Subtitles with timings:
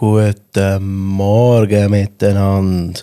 [0.00, 3.02] Guten Morgen miteinander.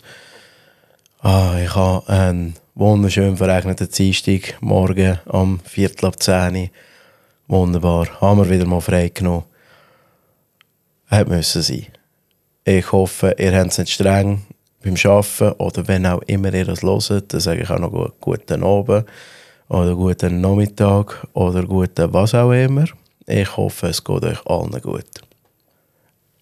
[1.20, 6.70] Ah, ich habe einen wunderschön verregneten Dienstag, morgen am Viertel ab 10 Uhr.
[7.48, 8.08] Wunderbar.
[8.20, 9.44] Haben wir wieder mal frei genommen.
[11.06, 11.86] Hat müssen sein.
[12.66, 14.48] Ich hoffe, ihr habt es nicht streng
[14.84, 18.64] beim Arbeiten oder wenn auch immer ihr das hört, dann sage ich auch noch guten
[18.64, 19.06] Abend
[19.70, 22.86] oder guten Nachmittag oder guten was auch immer.
[23.28, 25.06] Ich hoffe, es geht euch allen gut.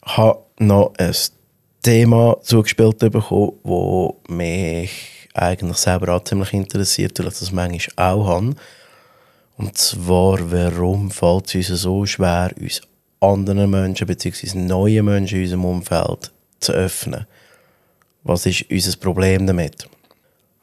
[0.07, 1.13] Ich habe noch ein
[1.81, 8.27] Thema zugespielt bekommen, das mich eigentlich selber auch ziemlich interessiert, weil ich das manchmal auch
[8.27, 8.55] habe.
[9.57, 12.81] Und zwar, warum fällt es uns so schwer, uns
[13.19, 14.57] anderen Menschen bzw.
[14.57, 17.25] neuen Menschen in unserem Umfeld zu öffnen?
[18.23, 19.87] Was ist unser Problem damit?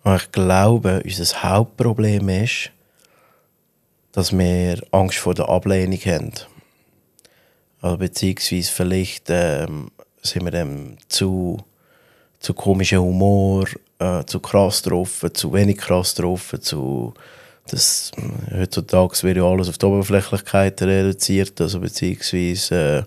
[0.02, 2.70] Und ich glaube, unser Hauptproblem ist,
[4.12, 6.32] dass wir Angst vor der Ablehnung haben.
[7.82, 9.90] Also beziehungsweise vielleicht ähm,
[10.22, 11.58] sind wir dem zu,
[12.40, 13.66] zu komischer Humor,
[13.98, 17.12] äh, zu krass drauf, zu wenig krass drauf, zu
[17.68, 18.10] das,
[18.52, 23.02] heutzutage wird ja alles auf die Oberflächlichkeit reduziert, also beziehungsweise äh,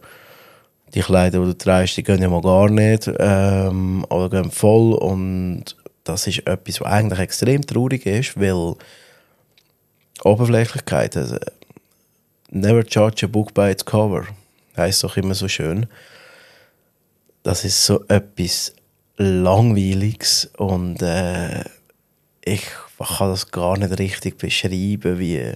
[0.93, 4.93] die Kleider, die du trägst, die gehen ja mal gar nicht ähm, oder gehen voll.
[4.93, 8.75] Und das ist etwas, was eigentlich extrem traurig ist, weil
[10.23, 11.37] Oberflächlichkeit, also
[12.49, 14.25] never judge a book by its cover,
[14.77, 15.87] heißt doch immer so schön.
[17.43, 18.73] Das ist so etwas
[19.17, 21.63] Langweiliges und äh,
[22.43, 22.63] ich
[22.97, 25.53] kann das gar nicht richtig beschreiben, wie,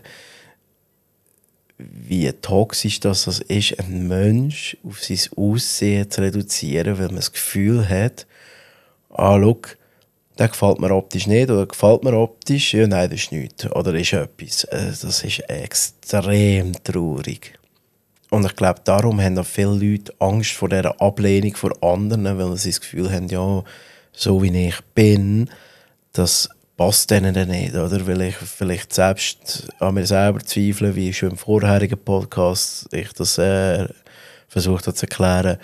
[1.78, 7.88] wie toxisch das ist, ein Mensch auf sein Aussehen zu reduzieren, weil man das Gefühl
[7.88, 8.26] hat,
[9.10, 9.78] ah, look,
[10.38, 13.94] der gefällt mir optisch nicht oder gefällt mir optisch, ja, nein, das ist nichts oder
[13.94, 14.64] ist etwas.
[14.66, 17.59] Äh, das ist extrem traurig.
[18.30, 22.56] Und ich glaube, darum haben auch viele Leute Angst vor dieser Ablehnung von anderen, weil
[22.58, 23.64] sie das Gefühl haben, ja,
[24.12, 25.50] so wie ich bin,
[26.14, 28.06] das passt denen dann nicht, oder?
[28.06, 33.38] Weil ich vielleicht selbst an mir selber zweifle, wie schon im vorherigen Podcast ich das
[33.38, 33.88] äh,
[34.48, 35.58] versucht habe zu erklären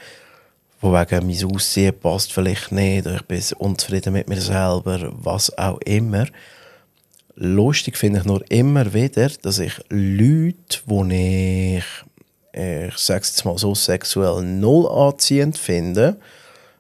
[0.86, 5.80] von wegen mein Aussehen passt vielleicht nicht, ich bin unzufrieden mit mir selber, was auch
[5.82, 6.28] immer.
[7.36, 11.86] Lustig finde ich nur immer wieder, dass ich Leute, die ich,
[12.56, 16.18] ich sage es jetzt mal so, sexuell null anziehend finde,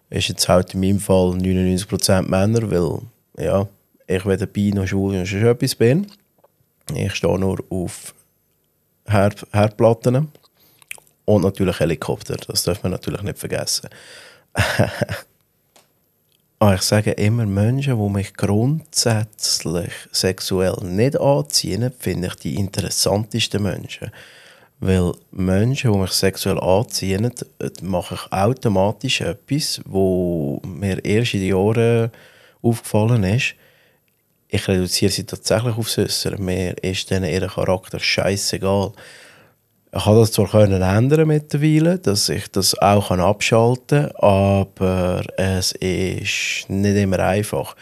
[0.10, 3.02] ist jetzt halt in meinem Fall 99% Männer, weil
[3.38, 3.68] ja,
[4.08, 6.08] ich weder bei noch schwul noch schon etwas bin.
[6.94, 8.14] Ich stehe nur auf
[9.06, 10.30] Herd Herdplatten
[11.26, 13.90] und natürlich Helikopter, das darf man natürlich nicht vergessen.
[16.60, 23.62] Aber ich sage immer, Menschen, die mich grundsätzlich sexuell nicht anziehen, finde ich die interessantesten
[23.62, 24.12] Menschen.
[24.80, 27.32] Weil Menschen, die mich sexuell anziehen,
[27.82, 32.12] mache ich automatisch etwas, wo mir erst in den Jahren
[32.62, 33.56] aufgefallen ist.
[34.48, 36.38] Ich reduziere sie tatsächlich aufs Äußere.
[36.38, 38.92] Mir ist denen ihr Charakter scheißegal.
[39.94, 45.72] Ich habe das zwar können ändern mittlerweile, dass ich das auch abschalten kann, aber es
[45.72, 47.78] ist nicht immer einfach.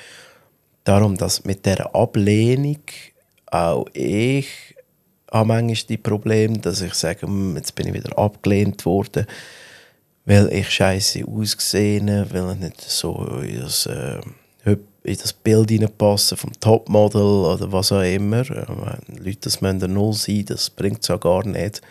[0.84, 2.82] Darum, dass mit der Ablehnung
[3.48, 4.73] auch ich
[5.34, 9.26] habe manchmal die Probleme, dass ich sage, hm, jetzt bin ich wieder abgelehnt worden,
[10.26, 14.22] weil ich scheiße ausgesehen, weil ich nicht so in das, äh,
[14.66, 18.48] in das Bild hineinpasse vom Topmodel oder was auch immer.
[18.48, 21.82] Wenn Leute das müssen null sein, das bringt es ja gar nicht.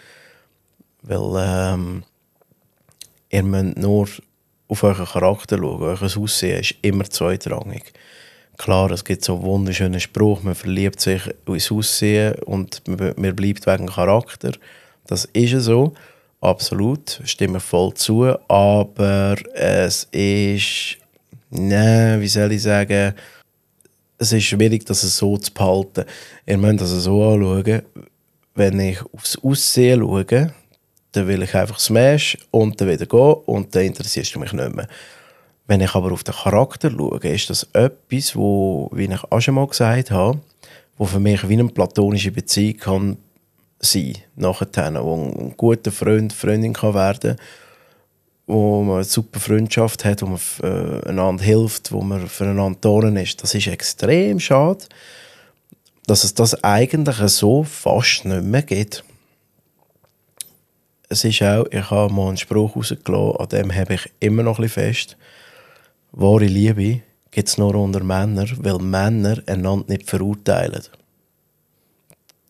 [1.02, 2.04] Weil ähm,
[3.28, 4.08] ihr müsst nur
[4.68, 5.82] auf euren Charakter schauen.
[5.82, 7.92] Euer Aussehen ist immer zweitrangig.
[8.62, 13.88] Klar, es gibt so wunderschönen Spruch, man verliebt sich ins Aussehen und man, bleibt wegen
[13.88, 14.52] Charakter.
[15.04, 15.94] Das ist so,
[16.40, 20.96] absolut, stimme voll zu, aber es ist,
[21.50, 23.14] ne, wie soll ich sagen,
[24.18, 26.04] es ist schwierig, das so zu behalten.
[26.46, 27.82] Ihr müsst das so anschauen,
[28.54, 30.52] wenn ich aufs Aussehen schaue,
[31.10, 34.72] dann will ich einfach smash und dann wieder gehen und dann interessierst du mich nicht
[34.72, 34.86] mehr.
[35.72, 39.54] Wenn ich aber auf den Charakter schaue, ist das etwas, wo, wie ich auch schon
[39.54, 40.38] mal gesagt habe,
[40.98, 43.16] wo für mich wie eine platonische Beziehung kann
[43.80, 47.36] sein nachher, wo ein guter Freund, Freundin kann werden
[48.46, 53.08] wo man eine super Freundschaft hat, wo man äh, einander hilft, wo man füreinander da
[53.22, 53.42] ist.
[53.42, 54.84] Das ist extrem schade,
[56.06, 59.04] dass es das eigentlich so fast nicht mehr gibt
[61.12, 64.58] es ist auch, ich habe mal einen Spruch rausgelassen, an dem habe ich immer noch
[64.58, 65.16] ein bisschen fest.
[66.12, 67.00] Wahre Liebe
[67.30, 70.82] gibt es nur unter Männern, weil Männer einander nicht verurteilen.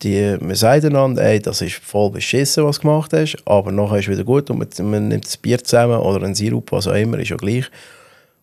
[0.03, 3.99] die, man sagt einander, ey, das ist voll beschissen, was du gemacht hast, aber nachher
[3.99, 6.87] ist es wieder gut und man, man nimmt das Bier zusammen oder ein Sirup, was
[6.87, 7.65] auch immer, ist ja gleich.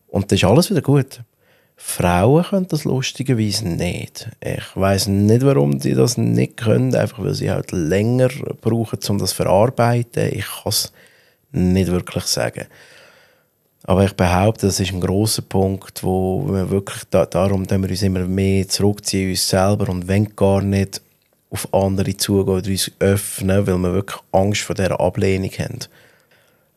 [0.08, 1.20] Und dann ist alles wieder gut.
[1.76, 4.28] Frauen können das lustigerweise nicht.
[4.40, 8.28] Ich weiß nicht, warum sie das nicht können, einfach weil sie halt länger
[8.60, 10.30] brauchen, um das zu verarbeiten.
[10.32, 10.92] Ich kann es
[11.52, 12.66] nicht wirklich sagen.
[13.90, 18.02] Aber ich behaupte, das ist ein großer Punkt, wo wir wirklich da, darum wir uns
[18.02, 21.02] immer mehr zurückziehen uns selber und wenn gar nicht
[21.50, 25.80] auf andere zugehen oder uns öffnen, weil wir wirklich Angst vor dieser Ablehnung haben.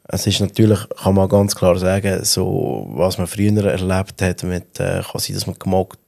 [0.05, 4.79] Es ist natürlich, kann man ganz klar sagen, so, was man früher erlebt hat, mit,
[4.79, 5.99] äh, kann sein, dass man gemobbt,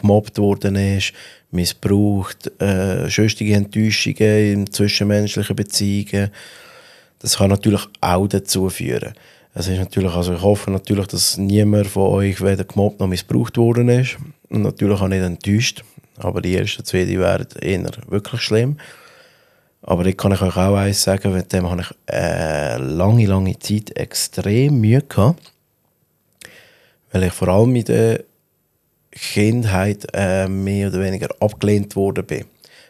[0.00, 1.12] gemobbt worden ist,
[1.50, 6.30] missbraucht, äh, schöstige Enttäuschungen in zwischenmenschlichen Beziehungen.
[7.18, 9.12] Das kann natürlich auch dazu führen.
[9.58, 13.56] Es ist natürlich, also ich hoffe natürlich, dass niemand von euch weder gemobbt noch missbraucht
[13.56, 14.18] worden ist.
[14.50, 15.82] Und natürlich auch nicht enttäuscht.
[16.18, 18.76] Aber die ersten zwei, die wären eher wirklich schlimm.
[19.80, 23.58] Aber ich kann ich euch auch eins sagen, mit dem habe ich äh, lange, lange
[23.58, 25.54] Zeit extrem Mühe gehabt.
[27.10, 28.24] Weil ich vor allem in der
[29.10, 32.44] Kindheit äh, mehr oder weniger abgelehnt worden bin.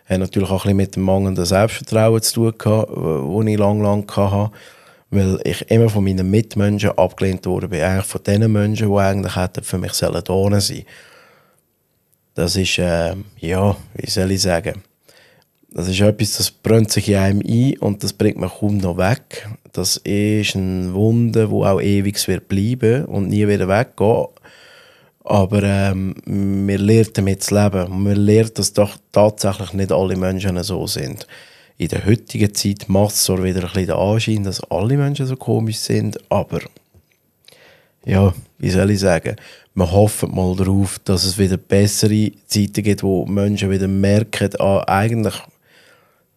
[0.06, 3.84] Hat natürlich auch ein bisschen mit dem mangelnden Selbstvertrauen zu tun gehabt, das ich lange,
[3.84, 4.50] lange hatte.
[5.16, 7.82] Weil ich immer von meinen Mitmenschen abgelehnt worden bin.
[7.82, 10.84] Eigentlich von den Menschen, die eigentlich hätten für mich da sein sollen.
[12.34, 14.82] Das ist, äh, ja, wie soll ich sagen,
[15.70, 18.96] das ist etwas, das brennt sich in einem ein und das bringt man kaum noch
[18.98, 19.48] weg.
[19.72, 24.26] Das ist ein Wunder, wo auch ewig wird bleiben und nie wieder weggehen.
[25.24, 28.04] Aber ähm, wir lernen damit zu leben.
[28.04, 31.26] Wir lernen, dass doch tatsächlich nicht alle Menschen so sind.
[31.78, 35.26] In der heutigen Zeit macht es zwar wieder ein bisschen den Anschein, dass alle Menschen
[35.26, 36.60] so komisch sind, aber
[38.06, 39.36] ja, wie soll ich sagen,
[39.74, 44.84] wir hoffen mal darauf, dass es wieder bessere Zeiten gibt, wo Menschen wieder merken, ah,
[44.86, 45.34] eigentlich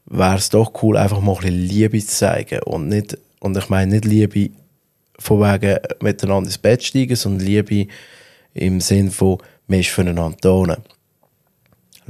[0.07, 2.62] wäre es doch cool, einfach mal ein bisschen Liebe zu zeigen.
[2.63, 4.50] Und, nicht, und ich meine nicht Liebe
[5.19, 7.88] von wegen miteinander ins Bett steigen, sondern Liebe
[8.53, 9.38] im Sinn von,
[9.68, 10.77] man ist füreinander da.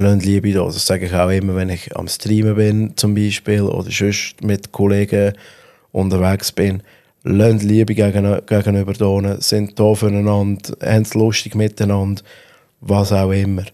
[0.02, 0.64] Lasst Liebe da.
[0.64, 4.72] Das sage ich auch immer, wenn ich am Streamen bin, zum Beispiel, oder sonst mit
[4.72, 5.34] Kollegen
[5.92, 6.82] unterwegs bin.
[7.22, 12.22] Lasst Liebe gegenüber da, sind da füreinander, haben es lustig miteinander,
[12.80, 13.64] was auch immer.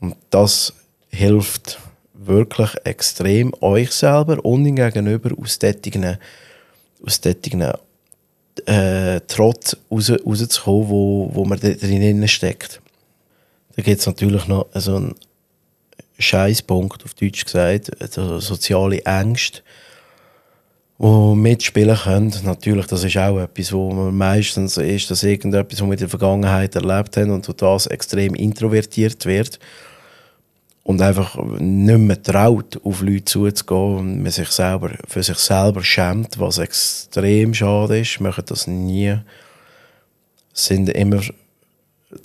[0.00, 0.72] Und das
[1.08, 1.78] hilft
[2.14, 6.18] wirklich extrem euch selber und gegenüber aus solchen,
[7.06, 7.62] aus solchen
[8.66, 12.80] äh, Trotz raus, rauszukommen, wo, wo man drin steckt.
[13.76, 15.14] Da gibt es natürlich noch so einen
[16.18, 19.62] Scheißpunkt, auf Deutsch gesagt, also soziale Ängste,
[20.98, 22.32] die mitspielen können.
[22.44, 26.08] Natürlich, das ist auch etwas, wo man meistens ist, dass irgendetwas, was wir in der
[26.08, 29.58] Vergangenheit erlebt haben und das extrem introvertiert wird
[30.86, 35.82] und einfach nicht mehr traut, auf Leute zuzugehen und man sich selber, für sich selber
[35.82, 39.16] schämt, was extrem schade ist, machen das nie.
[40.52, 41.20] Sind immer,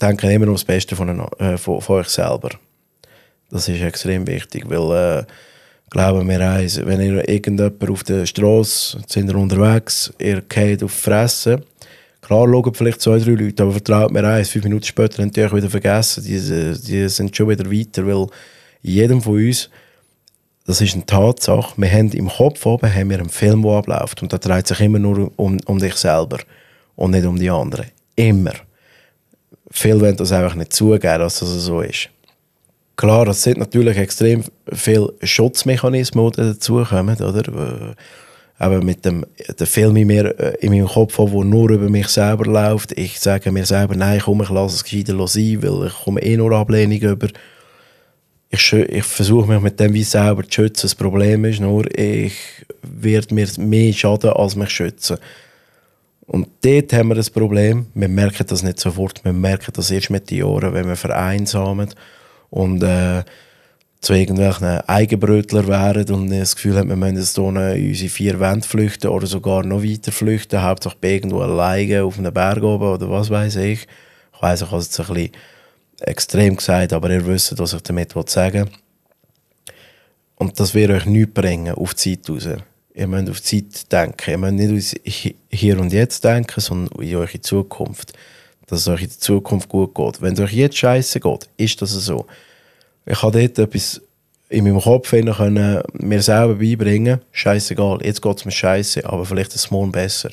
[0.00, 2.50] denken immer nur das Beste von, äh, von, von euch selber.
[3.52, 5.24] Das ist extrem wichtig, weil äh,
[5.90, 10.90] glauben wir eins, wenn ihr irgendjemand auf der Straße sind ihr unterwegs, ihr geht auf
[10.92, 11.62] Fressen,
[12.22, 15.42] Klar schauen vielleicht zwei, drei Leute, aber vertraut mir eins, fünf Minuten später haben die
[15.42, 16.22] euch wieder vergessen.
[16.22, 16.38] Die,
[16.80, 18.28] die sind schon wieder weiter, weil
[18.80, 19.68] jedem von uns,
[20.64, 24.22] das ist eine Tatsache, wir haben im Kopf oben haben wir einen Film, der abläuft
[24.22, 26.38] und da dreht sich immer nur um, um dich selber
[26.94, 27.86] und nicht um die anderen.
[28.14, 28.54] Immer.
[29.72, 32.08] Viele wollen das einfach nicht zugeben, dass das so ist.
[32.96, 37.94] Klar, es sind natürlich extrem viele Schutzmechanismen, die dazukommen, oder?
[38.62, 39.26] aber mit dem
[39.58, 42.92] der Film in, mir, äh, in meinem Kopf, der nur über mich selber läuft.
[42.92, 46.36] Ich sage mir selber, nein, komm, ich lasse es gescheiter sein, weil ich komme eh
[46.36, 47.26] nur Ablehnung über.
[48.50, 50.82] Ich, ich versuche mich mit dem wie selber zu schützen.
[50.82, 52.34] Das Problem ist nur, ich
[52.82, 55.16] werde mir mehr schaden, als mich schützen.
[56.26, 57.86] Und dort haben wir das Problem.
[57.94, 59.24] Wir merken das nicht sofort.
[59.24, 61.88] Wir merken das erst mit den Jahren, wenn wir vereinsamen.
[62.52, 63.24] Und äh,
[64.02, 68.40] zu irgendwelchen Eigenbrötler wären und das Gefühl haben, wir müssen jetzt hier in unsere vier
[68.40, 73.08] Wände flüchten oder sogar noch weiter flüchten, hauptsächlich irgendwo alleine auf einem Berg oben oder
[73.08, 73.86] was weiß ich.
[74.34, 75.32] Ich weiss, ich habe es jetzt ein bisschen
[76.00, 79.74] extrem gesagt, aber ihr wisst, was ich damit sagen will.
[80.34, 82.48] Und das wird euch nichts bringen auf die Zeit raus.
[82.94, 84.30] Ihr müsst auf die Zeit denken.
[84.30, 84.60] Ihr müsst
[85.04, 88.12] nicht hier und jetzt denken, sondern in eure Zukunft.
[88.72, 90.22] Dass es euch in der Zukunft gut geht.
[90.22, 92.26] Wenn es euch jetzt scheiße geht, ist das so
[93.04, 94.00] ich habe dort etwas
[94.48, 99.54] in meinem Kopf können, mir selber beibringen, scheißegal, jetzt geht es mir scheiße, aber vielleicht
[99.54, 100.30] ist es morgen besser.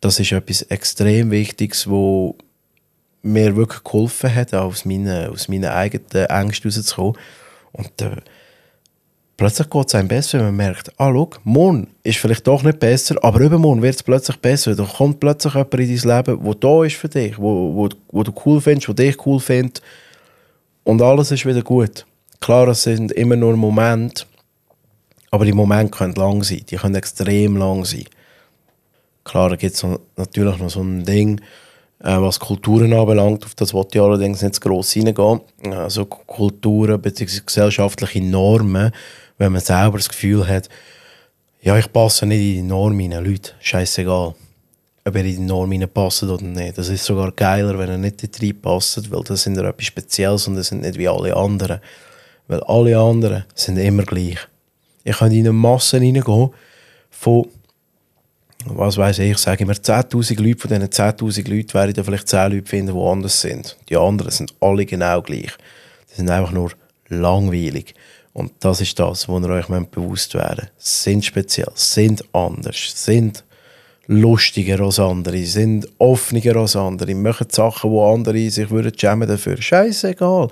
[0.00, 2.36] Das ist etwas extrem Wichtiges, wo
[3.22, 7.16] mir wirklich geholfen hat, aus meinen, aus meinen eigenen Ängsten rauszukommen.
[7.72, 8.16] Und äh,
[9.36, 12.78] plötzlich geht es einem besser, wenn man merkt, ah, schau, morgen ist vielleicht doch nicht
[12.78, 14.74] besser, aber übermorgen wird es plötzlich besser.
[14.74, 18.22] Da kommt plötzlich jemand in dein Leben, der da ist für dich, wo, wo, wo
[18.22, 19.82] du cool findest, wo dich cool findet.
[20.84, 22.06] Und alles ist wieder gut.
[22.40, 24.24] Klar, es sind immer nur Momente,
[25.30, 26.62] aber die Momente können lang sein.
[26.68, 28.04] Die können extrem lang sein.
[29.24, 29.86] Klar, da gibt es
[30.16, 31.40] natürlich noch so ein Ding,
[32.02, 35.40] äh, was Kulturen anbelangt, auf das wollte ich allerdings nicht zu gross reingehen.
[35.70, 37.40] Also Kulturen bzw.
[37.46, 38.90] gesellschaftliche Normen,
[39.42, 40.68] wenn man selber das Gefühl hat,
[41.62, 44.34] ja, ich passe nicht in die Norm rein, Leute, scheißegal,
[45.04, 46.78] ob er in die Norm passt oder nicht.
[46.78, 49.86] Das ist sogar geiler, wenn er nicht in die passt, weil das sind ja etwas
[49.86, 51.80] Spezielles und das sind nicht wie alle anderen.
[52.46, 54.38] Weil alle anderen sind immer gleich.
[55.02, 56.50] Ich kann in eine Masse reingehen
[57.10, 57.48] von
[58.64, 62.28] was weiß ich, ich sage immer 10.000 Leute, von diesen 10.000 Leuten werden da vielleicht
[62.28, 63.76] 10 Leute finden, die anders sind.
[63.88, 65.50] Die anderen sind alle genau gleich.
[66.12, 66.70] Die sind einfach nur
[67.08, 67.96] langweilig.
[68.32, 71.04] Und das ist das, wo ihr euch bewusst werden müsst.
[71.04, 73.44] Sind speziell, sind anders, sind
[74.06, 79.60] lustiger als andere, sind offener als andere, machen Sachen, wo andere sich würden schämen dafür.
[79.60, 80.48] Scheißegal.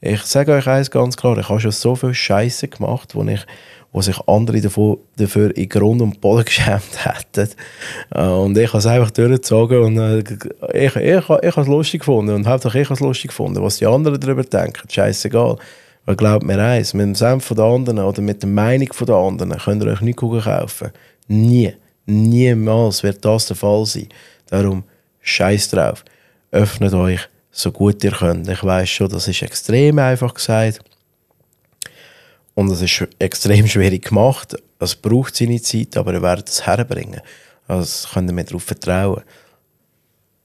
[0.00, 3.44] Ich sage euch eins ganz klar, ich habe schon so viel Scheiße gemacht, wo ich
[3.92, 7.50] wo sich andere davon, dafür in Grund und Boden geschämt hätten.
[8.14, 11.66] Äh, und ich habe es einfach durchgezogen und äh, ich, ich, ich, ich habe es
[11.66, 13.62] lustig gefunden und hauptsächlich ich habe es lustig gefunden.
[13.62, 15.56] Was die anderen darüber denken, scheißegal.
[16.08, 19.58] Weil glaubt mir eins, mit dem Senf der anderen oder mit der Meinung der anderen
[19.58, 20.90] könnt ihr euch nicht kaufen.
[21.26, 21.74] Nie.
[22.06, 24.08] Niemals wird das der Fall sein.
[24.46, 24.84] Darum
[25.20, 26.06] scheiß drauf.
[26.50, 28.48] Öffnet euch so gut ihr könnt.
[28.48, 30.80] Ich weiß schon, das ist extrem einfach gesagt.
[32.54, 34.56] Und es ist extrem schwierig gemacht.
[34.78, 37.20] Es braucht seine Zeit, aber ihr werdet es herbringen.
[37.66, 39.24] Also könnt ihr mir darauf vertrauen.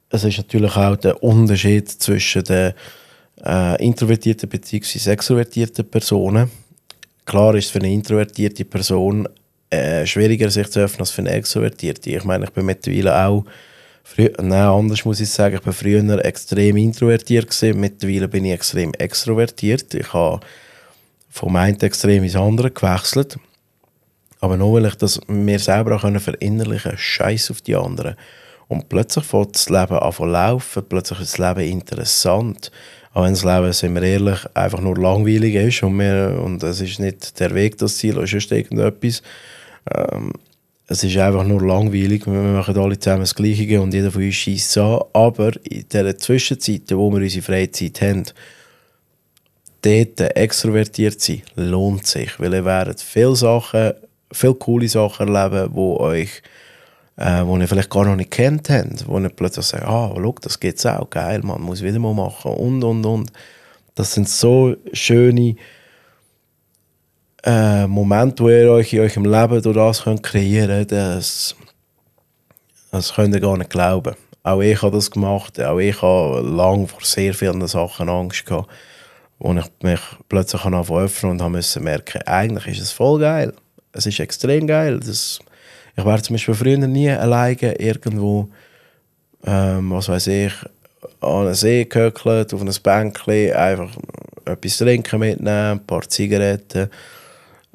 [0.09, 2.73] Es ist natürlich auch der Unterschied zwischen den
[3.43, 5.11] äh, introvertierten bzw.
[5.11, 6.51] extrovertierten Personen.
[7.25, 9.27] Klar ist es für eine introvertierte Person
[9.69, 12.09] äh, schwieriger, sich zu öffnen als für eine extrovertierte.
[12.09, 13.45] Ich meine, ich bin mittlerweile auch
[14.05, 18.51] Früher, nein, anders muss ich sagen, ich war früher extrem introvertiert gewesen, mittlerweile bin ich
[18.51, 19.93] extrem extrovertiert.
[19.93, 20.41] Ich habe
[21.29, 23.37] vom einen Extrem ins andere gewechselt.
[24.41, 28.15] Aber nur weil ich das mir selber auch verinnerlichen Scheiß auf die anderen.
[28.67, 32.71] Und plötzlich fängt das Leben an zu laufen, plötzlich ist das Leben interessant.
[33.13, 36.81] Auch wenn das Leben, sind wir ehrlich, einfach nur langweilig ist und, wir, und es
[36.81, 39.21] ist nicht der Weg das Ziel oder sonst irgendetwas.
[39.93, 40.33] Ähm,
[40.87, 44.35] es ist einfach nur langweilig, wir machen alle zusammen das Gleiche und jeder von uns
[44.35, 44.99] schießt an.
[45.13, 48.23] Aber in der Zwischenzeit, wo wir unsere Freizeit haben,
[49.81, 53.93] dort extrovertiert sein, lohnt sich, weil ihr werdet viele Sachen,
[54.31, 56.41] viele coole Sachen erleben, wo euch
[57.17, 60.35] äh, wo ihr vielleicht gar noch nicht kennt habt, wo ihr plötzlich sagt, ah, schau,
[60.41, 63.31] das geht's auch, geil, man muss wieder mal machen und, und, und.
[63.95, 65.55] Das sind so schöne
[67.43, 71.55] äh, Momente, wo ihr euch in eurem Leben durch das könnt kreieren könnt, das,
[72.91, 74.15] das könnt ihr gar nicht glauben.
[74.41, 78.69] Auch ich habe das gemacht, auch ich habe lange vor sehr vielen Sachen Angst gehabt
[79.43, 83.53] wo ich mich plötzlich anfangen öffnen und habe müssen merken, eigentlich ist es voll geil.
[83.91, 85.01] Es ist extrem geil.
[85.01, 85.39] Das,
[85.95, 88.49] ich war zum Beispiel früher nie alleine irgendwo,
[89.45, 90.53] ähm, was weiß ich,
[91.19, 93.95] an einen See gehöckelt, auf ein Bänkchen, einfach
[94.45, 96.89] etwas trinken mitnehmen, ein paar Zigaretten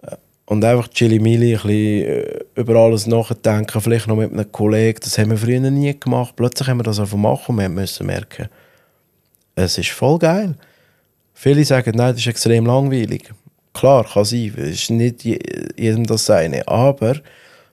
[0.02, 5.00] äh, und einfach chili-mili, ein bisschen äh, über alles nachdenken, vielleicht noch mit einem Kollegen,
[5.02, 6.34] das haben wir früher nie gemacht.
[6.36, 8.48] Plötzlich haben wir das einfach machen und wir müssen merken,
[9.54, 10.54] es ist voll geil.
[11.34, 13.32] Viele sagen, nein, das ist extrem langweilig.
[13.72, 17.20] Klar, kann sein, es ist nicht jedem das seine, aber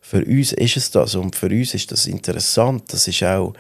[0.08, 2.94] für uns ist es das und für uns ist das interessant.
[2.94, 3.54] Das ist auch,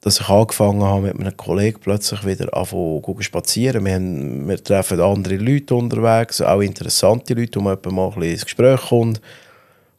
[0.00, 3.84] dass ich angefangen habe mit einem Kollegen plötzlich wieder anfangen spazieren.
[3.84, 8.46] Wir, haben, wir treffen andere Leute unterwegs, auch interessante Leute, wo man mal ein ins
[8.46, 9.20] Gespräch kommt.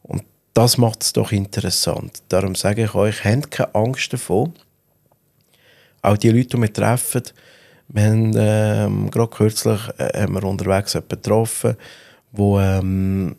[0.02, 2.24] Und das macht es doch interessant.
[2.28, 4.54] Darum sage ich euch, habt keine Angst davon.
[6.02, 7.22] Auch die Leute, die wir treffen,
[7.88, 11.76] wir haben ähm, gerade kürzlich äh, haben wir unterwegs jemanden getroffen,
[12.32, 13.36] der ähm,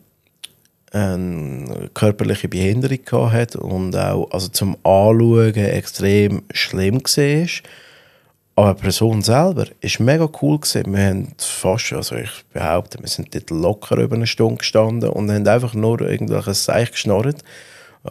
[0.92, 7.48] eine körperliche Behinderung hatte und auch also zum Anschauen extrem schlimm war.
[8.56, 10.58] Aber die Person selber war mega cool.
[10.58, 10.92] Gewesen.
[10.92, 15.30] Wir haben fast, also ich behaupte, wir sind dort locker über eine Stunde gestanden und
[15.30, 17.44] haben einfach nur irgendwelches Seich geschnurrt.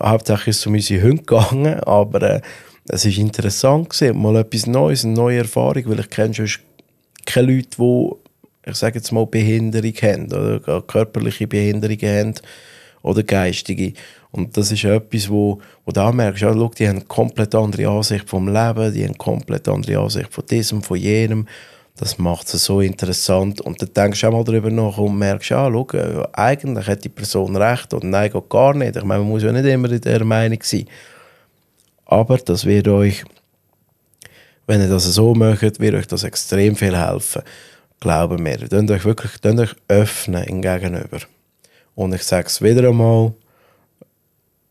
[0.02, 2.42] Hauptsächlich ist es um unsere Hunde gegangen, aber äh,
[2.88, 6.50] es war interessant, gewesen, mal etwas Neues, eine neue Erfahrung, weil ich kenne schon
[7.26, 8.12] keine Leute, die,
[8.70, 12.34] ich sage jetzt mal, Behinderung haben oder körperliche Behinderungen haben
[13.02, 13.94] oder geistige.
[14.32, 17.88] Und das ist etwas, wo, wo du merkst, ja, schau, die haben eine komplett andere
[17.88, 21.48] Ansicht vom Leben, die haben eine komplett andere Ansicht von diesem, von jenem.
[21.96, 23.62] Das macht es so interessant.
[23.62, 27.04] Und dann denkst du auch mal darüber nach und merkst, ah, schau, äh, eigentlich hat
[27.04, 28.96] die Person recht oder nein, geht gar nicht.
[28.96, 30.86] Ich meine, man muss ja nicht immer in der Meinung sein.
[32.06, 33.24] Aber das wird euch,
[34.68, 37.42] wenn ihr das so möchtet, wird euch das extrem viel helfen.
[38.00, 38.58] Glauben mir.
[38.70, 41.20] Könnt euch wirklich könnt euch öffnen im Gegenüber.
[41.96, 43.34] Und ich sage es wieder einmal,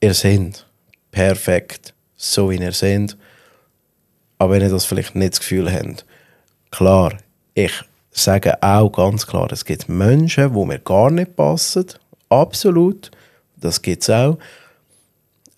[0.01, 0.65] ihr seid
[1.11, 3.17] perfekt, so wie ihr seid.
[4.39, 6.05] Aber wenn ihr das vielleicht nicht das Gefühl habt,
[6.71, 7.15] klar,
[7.55, 7.73] ich
[8.11, 11.87] sage auch ganz klar, es gibt Menschen, wo mir gar nicht passen.
[12.29, 13.11] Absolut.
[13.57, 14.39] Das gibt es auch.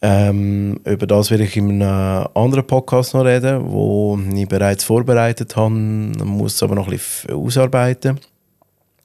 [0.00, 5.56] Ähm, über das werde ich in einem anderen Podcast noch reden, wo ich bereits vorbereitet
[5.56, 8.20] habe, muss es aber noch ein bisschen ausarbeiten.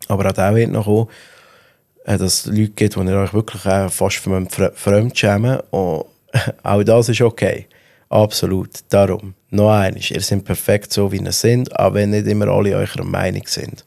[0.08, 1.08] Aber auch da wird noch kommen,
[2.06, 5.60] äh, dass es Leute gibt, die ihr euch wirklich auch fast von fremd schämen.
[5.72, 6.06] Und
[6.64, 7.68] auch das ist okay.
[8.10, 8.70] Absolut.
[8.90, 12.76] Darum, noch eines, ihr seid perfekt so, wie ihr seid, auch wenn nicht immer alle
[12.76, 13.84] eurer Meinung sind.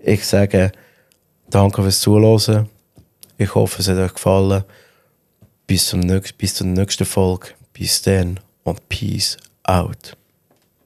[0.00, 0.70] Ich sage
[1.48, 2.68] danke fürs Zuhören.
[3.36, 4.62] Ich hoffe, es hat euch gefallen.
[5.70, 7.50] Bis, zum nächsten, bis zur nächsten Folge.
[7.72, 10.16] Bis dann und Peace out.